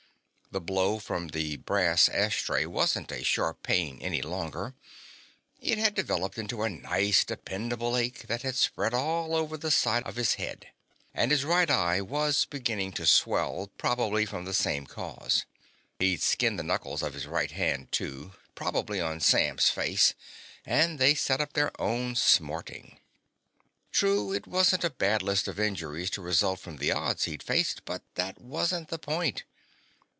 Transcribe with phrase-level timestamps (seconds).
[0.53, 4.73] The blow from the brass ashtray wasn't a sharp pain any longer.
[5.61, 10.03] It had developed into a nice, dependable ache that had spread all over the side
[10.03, 10.67] of his head.
[11.13, 15.45] And his right eye was beginning to swell, probably from the same cause.
[15.99, 20.15] He'd skinned the knuckles of his right hand, too, probably on Sam's face,
[20.65, 22.99] and they set up their own smarting.
[23.93, 27.85] True, it wasn't a bad list of injuries to result from the odds he'd faced.
[27.85, 29.45] But that wasn't the point.